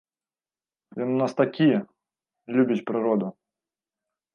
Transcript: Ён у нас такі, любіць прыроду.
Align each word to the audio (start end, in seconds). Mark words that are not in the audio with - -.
Ён 1.05 1.09
у 1.17 1.19
нас 1.23 1.31
такі, 1.43 1.69
любіць 2.59 2.83
прыроду. 2.93 3.27